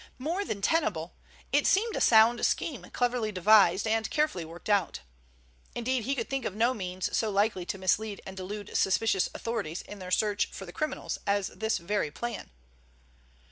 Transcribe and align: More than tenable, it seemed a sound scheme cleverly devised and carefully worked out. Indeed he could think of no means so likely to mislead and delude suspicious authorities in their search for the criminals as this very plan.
More 0.17 0.43
than 0.43 0.63
tenable, 0.63 1.13
it 1.51 1.67
seemed 1.67 1.95
a 1.95 2.01
sound 2.01 2.43
scheme 2.43 2.87
cleverly 2.91 3.31
devised 3.31 3.85
and 3.85 4.09
carefully 4.09 4.43
worked 4.43 4.67
out. 4.67 5.01
Indeed 5.75 6.05
he 6.05 6.15
could 6.15 6.27
think 6.27 6.43
of 6.43 6.55
no 6.55 6.73
means 6.73 7.15
so 7.15 7.29
likely 7.29 7.67
to 7.67 7.77
mislead 7.77 8.19
and 8.25 8.35
delude 8.35 8.75
suspicious 8.75 9.29
authorities 9.35 9.83
in 9.83 9.99
their 9.99 10.09
search 10.09 10.47
for 10.47 10.65
the 10.65 10.73
criminals 10.73 11.19
as 11.27 11.49
this 11.49 11.77
very 11.77 12.09
plan. 12.09 12.49